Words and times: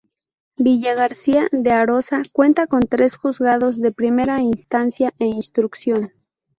Villagarcía 0.57 1.47
de 1.51 1.69
Arosa 1.71 2.23
cuenta 2.31 2.65
con 2.65 2.79
tres 2.81 3.15
Juzgados 3.17 3.79
de 3.79 3.91
Primera 3.91 4.41
Instancia 4.41 5.13
e 5.19 5.25
Instrucción. 5.25 6.11